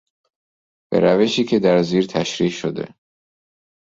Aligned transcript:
به 0.91 0.99
روشی 0.99 1.43
که 1.43 1.59
در 1.59 1.81
زیر 1.81 2.05
تشریح 2.05 2.51
شده 2.51 2.95